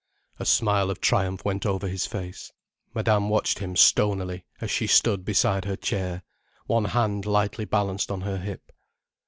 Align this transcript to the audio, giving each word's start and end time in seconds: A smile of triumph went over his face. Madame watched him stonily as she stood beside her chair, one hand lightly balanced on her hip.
A 0.39 0.45
smile 0.45 0.89
of 0.89 0.99
triumph 0.99 1.45
went 1.45 1.63
over 1.63 1.87
his 1.87 2.07
face. 2.07 2.51
Madame 2.95 3.29
watched 3.29 3.59
him 3.59 3.75
stonily 3.75 4.45
as 4.59 4.71
she 4.71 4.87
stood 4.87 5.23
beside 5.23 5.65
her 5.65 5.75
chair, 5.75 6.23
one 6.65 6.85
hand 6.85 7.27
lightly 7.27 7.65
balanced 7.65 8.09
on 8.09 8.21
her 8.21 8.39
hip. 8.39 8.71